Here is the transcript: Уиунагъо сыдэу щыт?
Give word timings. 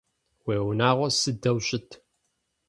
Уиунагъо 0.45 1.07
сыдэу 1.19 1.57
щыт? 1.65 1.89